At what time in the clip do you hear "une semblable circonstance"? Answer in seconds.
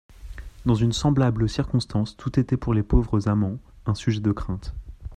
0.73-2.17